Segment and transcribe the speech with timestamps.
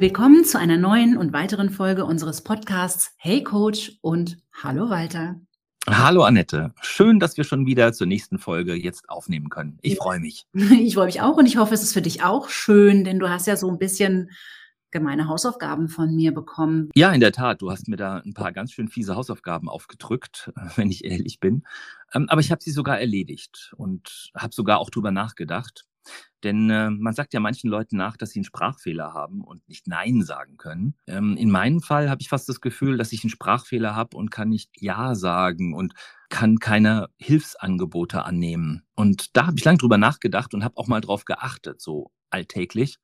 [0.00, 5.40] Willkommen zu einer neuen und weiteren Folge unseres Podcasts Hey Coach und Hallo Walter.
[5.88, 9.76] Hallo Annette, schön, dass wir schon wieder zur nächsten Folge jetzt aufnehmen können.
[9.82, 10.46] Ich freue mich.
[10.54, 13.28] Ich freue mich auch und ich hoffe, es ist für dich auch schön, denn du
[13.28, 14.30] hast ja so ein bisschen
[14.92, 16.90] gemeine Hausaufgaben von mir bekommen.
[16.94, 20.52] Ja, in der Tat, du hast mir da ein paar ganz schön fiese Hausaufgaben aufgedrückt,
[20.76, 21.64] wenn ich ehrlich bin.
[22.14, 25.86] Ähm, aber ich habe sie sogar erledigt und habe sogar auch drüber nachgedacht.
[26.44, 29.88] Denn äh, man sagt ja manchen Leuten nach, dass sie einen Sprachfehler haben und nicht
[29.88, 30.94] Nein sagen können.
[31.06, 34.30] Ähm, in meinem Fall habe ich fast das Gefühl, dass ich einen Sprachfehler habe und
[34.30, 35.94] kann nicht Ja sagen und
[36.28, 38.82] kann keine Hilfsangebote annehmen.
[38.94, 42.98] Und da habe ich lange drüber nachgedacht und habe auch mal drauf geachtet, so alltäglich.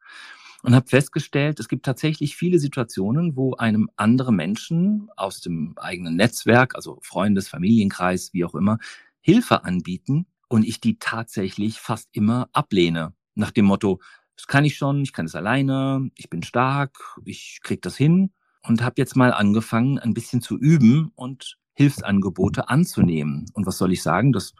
[0.62, 6.16] Und habe festgestellt, es gibt tatsächlich viele Situationen, wo einem andere Menschen aus dem eigenen
[6.16, 8.78] Netzwerk, also Freundes, Familienkreis, wie auch immer,
[9.20, 13.14] Hilfe anbieten und ich die tatsächlich fast immer ablehne.
[13.34, 14.00] Nach dem Motto,
[14.36, 18.32] das kann ich schon, ich kann es alleine, ich bin stark, ich krieg das hin
[18.62, 23.46] und habe jetzt mal angefangen, ein bisschen zu üben und Hilfsangebote anzunehmen.
[23.52, 24.32] Und was soll ich sagen?
[24.32, 24.54] Das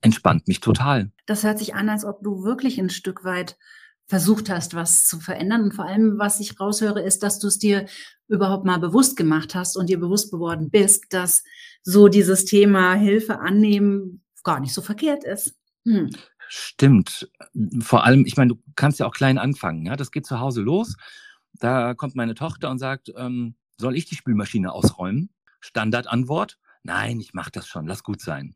[0.00, 1.10] entspannt mich total.
[1.26, 3.56] Das hört sich an, als ob du wirklich ein Stück weit
[4.06, 5.62] versucht hast, was zu verändern.
[5.62, 7.86] Und vor allem, was ich raushöre, ist, dass du es dir
[8.28, 11.42] überhaupt mal bewusst gemacht hast und dir bewusst geworden bist, dass
[11.82, 15.56] so dieses Thema Hilfe annehmen gar nicht so verkehrt ist.
[15.84, 16.10] Hm.
[16.48, 17.28] Stimmt.
[17.80, 19.84] Vor allem, ich meine, du kannst ja auch klein anfangen.
[19.84, 19.96] Ja?
[19.96, 20.96] Das geht zu Hause los.
[21.54, 25.30] Da kommt meine Tochter und sagt, ähm, soll ich die Spülmaschine ausräumen?
[25.60, 28.54] Standardantwort, nein, ich mache das schon, lass gut sein.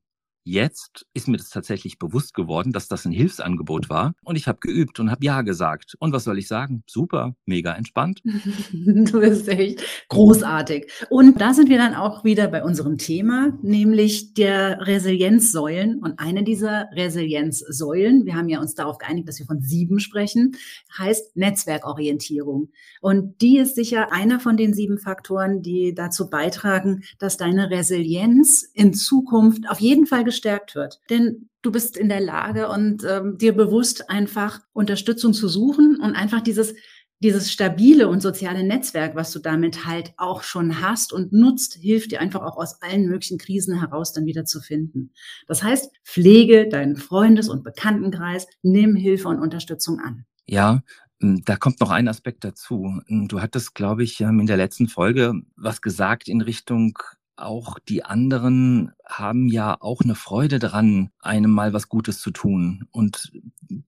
[0.50, 4.58] Jetzt ist mir das tatsächlich bewusst geworden, dass das ein Hilfsangebot war und ich habe
[4.58, 5.94] geübt und habe Ja gesagt.
[6.00, 6.82] Und was soll ich sagen?
[6.88, 8.20] Super, mega entspannt.
[8.72, 10.90] du bist echt großartig.
[11.08, 16.00] Und da sind wir dann auch wieder bei unserem Thema, nämlich der Resilienzsäulen.
[16.00, 20.56] Und eine dieser Resilienzsäulen, wir haben ja uns darauf geeinigt, dass wir von sieben sprechen,
[20.98, 22.70] heißt Netzwerkorientierung.
[23.00, 28.68] Und die ist sicher einer von den sieben Faktoren, die dazu beitragen, dass deine Resilienz
[28.74, 31.00] in Zukunft auf jeden Fall gestärkt wird.
[31.10, 36.14] Denn du bist in der Lage und ähm, dir bewusst einfach Unterstützung zu suchen und
[36.14, 36.74] einfach dieses
[37.22, 42.12] dieses stabile und soziale Netzwerk, was du damit halt auch schon hast und nutzt, hilft
[42.12, 45.12] dir einfach auch aus allen möglichen Krisen heraus dann wieder zu finden.
[45.46, 50.24] Das heißt, pflege deinen Freundes- und Bekanntenkreis, nimm Hilfe und Unterstützung an.
[50.46, 50.82] Ja,
[51.20, 52.98] hm, da kommt noch ein Aspekt dazu.
[53.06, 56.96] Hm, du hattest, glaube ich, in der letzten Folge was gesagt in Richtung
[57.42, 62.86] auch die anderen haben ja auch eine Freude dran, einem mal was Gutes zu tun.
[62.90, 63.32] Und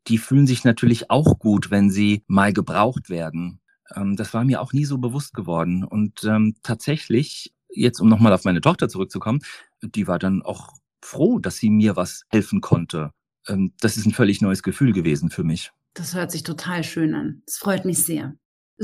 [0.06, 3.60] die fühlen sich natürlich auch gut, wenn sie mal gebraucht werden.
[3.94, 5.84] Ähm, das war mir auch nie so bewusst geworden.
[5.84, 9.40] Und ähm, tatsächlich, jetzt um nochmal auf meine Tochter zurückzukommen,
[9.82, 10.70] die war dann auch
[11.00, 13.12] froh, dass sie mir was helfen konnte.
[13.48, 15.70] Ähm, das ist ein völlig neues Gefühl gewesen für mich.
[15.94, 17.42] Das hört sich total schön an.
[17.46, 18.34] Das freut mich sehr.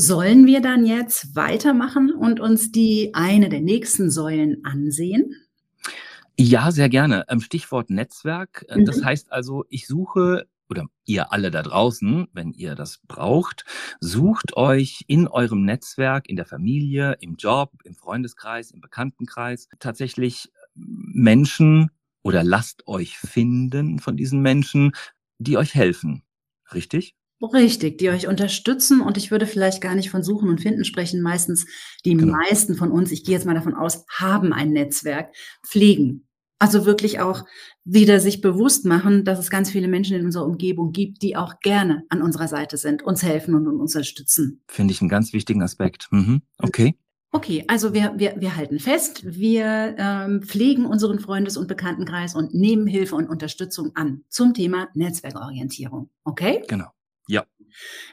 [0.00, 5.34] Sollen wir dann jetzt weitermachen und uns die eine der nächsten Säulen ansehen?
[6.38, 7.24] Ja, sehr gerne.
[7.28, 8.64] Ähm, Stichwort Netzwerk.
[8.68, 9.04] Äh, das mhm.
[9.06, 13.64] heißt also, ich suche oder ihr alle da draußen, wenn ihr das braucht,
[13.98, 20.52] sucht euch in eurem Netzwerk, in der Familie, im Job, im Freundeskreis, im Bekanntenkreis tatsächlich
[20.76, 21.90] Menschen
[22.22, 24.92] oder lasst euch finden von diesen Menschen,
[25.38, 26.22] die euch helfen.
[26.72, 27.16] Richtig?
[27.40, 31.22] Richtig, die euch unterstützen und ich würde vielleicht gar nicht von Suchen und Finden sprechen.
[31.22, 31.66] Meistens,
[32.04, 32.32] die genau.
[32.32, 35.32] meisten von uns, ich gehe jetzt mal davon aus, haben ein Netzwerk,
[35.64, 36.26] pflegen.
[36.60, 37.44] Also wirklich auch
[37.84, 41.60] wieder sich bewusst machen, dass es ganz viele Menschen in unserer Umgebung gibt, die auch
[41.60, 44.62] gerne an unserer Seite sind, uns helfen und uns unterstützen.
[44.66, 46.08] Finde ich einen ganz wichtigen Aspekt.
[46.10, 46.42] Mhm.
[46.58, 46.96] Okay.
[47.30, 52.54] Okay, also wir, wir, wir halten fest, wir ähm, pflegen unseren Freundes- und Bekanntenkreis und
[52.54, 56.08] nehmen Hilfe und Unterstützung an zum Thema Netzwerkorientierung.
[56.24, 56.64] Okay?
[56.68, 56.86] Genau.
[57.28, 57.46] Ja.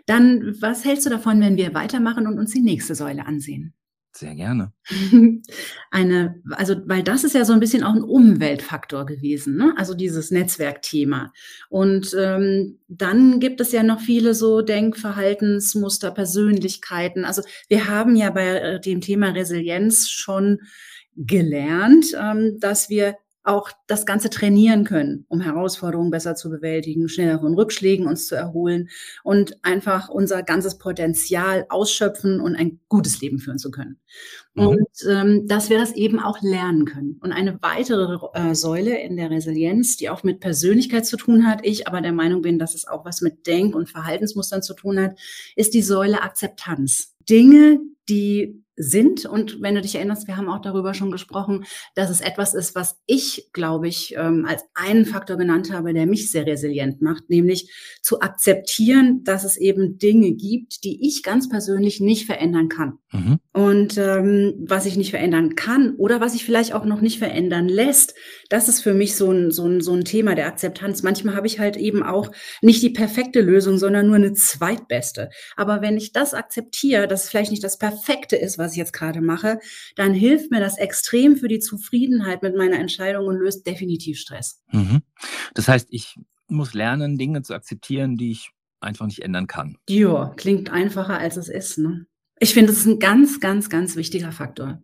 [0.05, 3.73] Dann, was hältst du davon, wenn wir weitermachen und uns die nächste Säule ansehen?
[4.17, 4.71] Sehr gerne.
[5.91, 9.73] Eine, also, weil das ist ja so ein bisschen auch ein Umweltfaktor gewesen, ne?
[9.75, 11.33] Also dieses Netzwerkthema.
[11.67, 17.25] Und ähm, dann gibt es ja noch viele so Denkverhaltensmuster, Persönlichkeiten.
[17.25, 20.59] Also wir haben ja bei äh, dem Thema Resilienz schon
[21.17, 27.39] gelernt, ähm, dass wir auch das Ganze trainieren können, um Herausforderungen besser zu bewältigen, schneller
[27.39, 28.89] von Rückschlägen uns zu erholen
[29.23, 33.99] und einfach unser ganzes Potenzial ausschöpfen und ein gutes Leben führen zu können.
[34.55, 34.67] Mhm.
[34.67, 37.19] Und ähm, dass wir das eben auch lernen können.
[37.21, 41.59] Und eine weitere äh, Säule in der Resilienz, die auch mit Persönlichkeit zu tun hat,
[41.63, 44.99] ich aber der Meinung bin, dass es auch was mit Denk- und Verhaltensmustern zu tun
[44.99, 45.19] hat,
[45.55, 47.15] ist die Säule Akzeptanz.
[47.29, 49.25] Dinge, die sind.
[49.25, 51.65] Und wenn du dich erinnerst, wir haben auch darüber schon gesprochen,
[51.95, 56.05] dass es etwas ist, was ich, glaube ich, ähm, als einen Faktor genannt habe, der
[56.05, 57.71] mich sehr resilient macht, nämlich
[58.01, 62.99] zu akzeptieren, dass es eben Dinge gibt, die ich ganz persönlich nicht verändern kann.
[63.11, 63.39] Mhm.
[63.53, 67.69] Und ähm, was ich nicht verändern kann oder was sich vielleicht auch noch nicht verändern
[67.69, 68.13] lässt,
[68.49, 71.01] das ist für mich so ein, so ein, so ein Thema der Akzeptanz.
[71.01, 72.31] Manchmal habe ich halt eben auch
[72.61, 75.29] nicht die perfekte Lösung, sondern nur eine zweitbeste.
[75.55, 77.94] Aber wenn ich das akzeptiere, dass vielleicht nicht das Perfekte
[78.35, 79.59] ist, was ich jetzt gerade mache,
[79.95, 84.61] dann hilft mir das extrem für die Zufriedenheit mit meiner Entscheidung und löst definitiv Stress.
[84.71, 85.01] Mhm.
[85.53, 86.15] Das heißt, ich
[86.47, 89.77] muss lernen, Dinge zu akzeptieren, die ich einfach nicht ändern kann.
[89.89, 91.77] Ja, klingt einfacher, als es ist.
[91.77, 92.05] Ne?
[92.39, 94.81] Ich finde, das ist ein ganz, ganz, ganz wichtiger Faktor.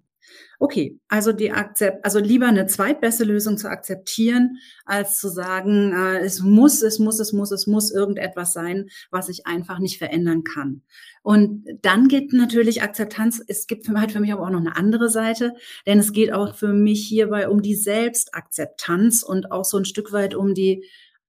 [0.60, 6.20] Okay, also die Akzept, also lieber eine zweitbeste Lösung zu akzeptieren, als zu sagen, äh,
[6.20, 10.44] es muss, es muss, es muss, es muss irgendetwas sein, was ich einfach nicht verändern
[10.44, 10.84] kann.
[11.24, 14.76] Und dann geht natürlich Akzeptanz, es gibt für, halt für mich aber auch noch eine
[14.76, 15.54] andere Seite,
[15.86, 20.12] denn es geht auch für mich hierbei um die Selbstakzeptanz und auch so ein Stück
[20.12, 20.86] weit um die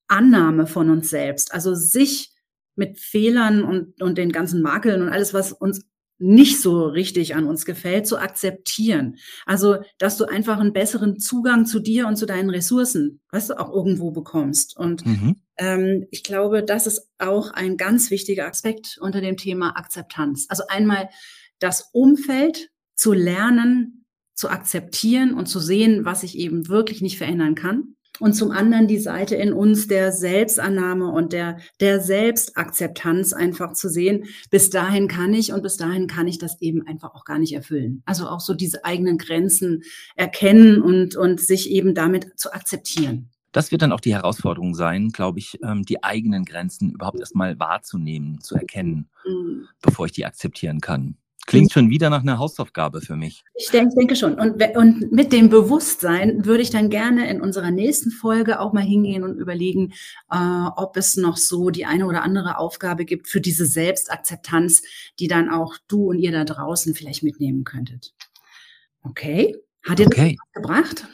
[0.09, 1.55] Annahme von uns selbst.
[1.55, 2.33] Also sich
[2.75, 5.87] mit Fehlern und, und den ganzen Makeln und alles, was uns
[6.23, 9.17] nicht so richtig an uns gefällt, zu akzeptieren.
[9.45, 13.61] Also, dass du einfach einen besseren Zugang zu dir und zu deinen Ressourcen, weißt du,
[13.61, 14.77] auch irgendwo bekommst.
[14.77, 15.37] Und mhm.
[15.59, 20.47] ähm, ich glaube, das ist auch ein ganz wichtiger Aspekt unter dem Thema Akzeptanz.
[20.49, 21.09] Also einmal
[21.59, 27.55] das Umfeld zu lernen, zu akzeptieren und zu sehen, was ich eben wirklich nicht verändern
[27.55, 33.73] kann und zum anderen die Seite in uns der Selbstannahme und der, der Selbstakzeptanz einfach
[33.73, 37.25] zu sehen, bis dahin kann ich und bis dahin kann ich das eben einfach auch
[37.25, 38.03] gar nicht erfüllen.
[38.05, 39.83] Also auch so diese eigenen Grenzen
[40.15, 43.31] erkennen und, und sich eben damit zu akzeptieren.
[43.53, 47.59] Das wird dann auch die Herausforderung sein, glaube ich, ähm, die eigenen Grenzen überhaupt erstmal
[47.59, 49.69] wahrzunehmen, zu erkennen, mhm.
[49.83, 51.17] bevor ich die akzeptieren kann.
[51.47, 53.43] Klingt schon wieder nach einer Hausaufgabe für mich.
[53.55, 54.39] Ich denke, denke schon.
[54.39, 58.85] Und, und mit dem Bewusstsein würde ich dann gerne in unserer nächsten Folge auch mal
[58.85, 59.93] hingehen und überlegen,
[60.31, 60.37] äh,
[60.77, 64.83] ob es noch so die eine oder andere Aufgabe gibt für diese Selbstakzeptanz,
[65.19, 68.15] die dann auch du und ihr da draußen vielleicht mitnehmen könntet.
[69.03, 69.57] Okay.
[69.85, 70.37] Hat dir okay.
[70.39, 71.09] das gebracht?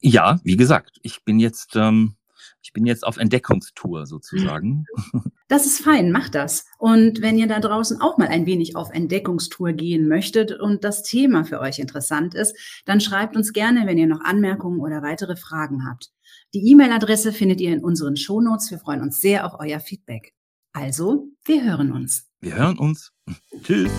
[0.00, 2.14] Ja, wie gesagt, ich bin jetzt ähm,
[2.62, 4.86] ich bin jetzt auf Entdeckungstour sozusagen.
[5.48, 6.64] Das ist fein, macht das.
[6.78, 11.02] Und wenn ihr da draußen auch mal ein wenig auf Entdeckungstour gehen möchtet und das
[11.02, 12.56] Thema für euch interessant ist,
[12.86, 16.10] dann schreibt uns gerne, wenn ihr noch Anmerkungen oder weitere Fragen habt.
[16.54, 18.70] Die E-Mail-Adresse findet ihr in unseren Shownotes.
[18.70, 20.32] Wir freuen uns sehr auf euer Feedback.
[20.72, 22.30] Also, wir hören uns.
[22.40, 23.12] Wir hören uns.
[23.62, 23.90] Tschüss.